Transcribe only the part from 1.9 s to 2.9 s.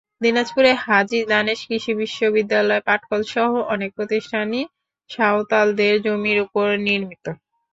বিশ্ববিদ্যালয়,